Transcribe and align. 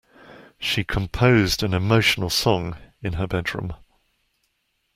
She 0.57 0.83
composed 0.83 1.61
an 1.61 1.75
emotional 1.75 2.31
song 2.31 2.75
in 3.03 3.13
her 3.13 3.27
bedroom. 3.27 3.75